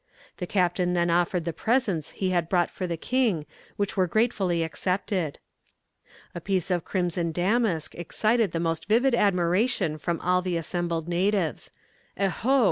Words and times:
The 0.37 0.47
captain 0.47 0.93
then 0.93 1.11
offered 1.11 1.45
the 1.45 1.53
presents 1.53 2.09
he 2.13 2.31
had 2.31 2.49
brought 2.49 2.71
for 2.71 2.87
the 2.87 2.97
king 2.97 3.45
which 3.77 3.95
were 3.95 4.07
gratefully 4.07 4.63
accepted. 4.63 5.37
A 6.33 6.41
piece 6.41 6.71
of 6.71 6.83
crimson 6.83 7.31
damask 7.31 7.93
excited 7.93 8.51
the 8.51 8.59
most 8.59 8.87
vivid 8.87 9.13
admiration 9.13 9.99
from 9.99 10.19
all 10.21 10.41
the 10.41 10.57
assembled 10.57 11.07
natives. 11.07 11.69
'Eho! 12.17 12.59